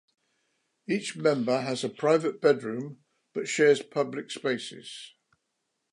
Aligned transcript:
Each 0.87 1.15
member 1.15 1.61
has 1.61 1.83
a 1.83 1.89
private 1.89 2.41
bedroom, 2.41 3.03
but 3.35 3.47
shares 3.47 3.83
public 3.83 4.31
spaces. 4.31 5.13